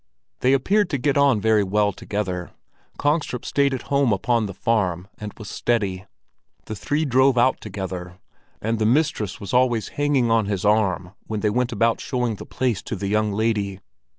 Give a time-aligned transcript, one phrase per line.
[0.39, 2.49] They appeared to get on very well together.
[2.97, 6.07] Kongstrup stayed at home upon the farm and was steady.
[6.65, 8.17] The three drove out together,
[8.59, 12.47] and the mistress was always hanging on his arm when they went about showing the
[12.47, 13.79] place to the young lady.